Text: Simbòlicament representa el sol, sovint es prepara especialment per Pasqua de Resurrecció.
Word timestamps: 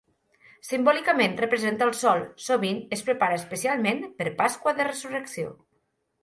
Simbòlicament 0.67 1.35
representa 1.41 1.85
el 1.87 1.93
sol, 1.97 2.23
sovint 2.45 2.79
es 2.97 3.05
prepara 3.11 3.37
especialment 3.41 4.01
per 4.23 4.27
Pasqua 4.41 4.75
de 4.81 4.89
Resurrecció. 4.91 5.55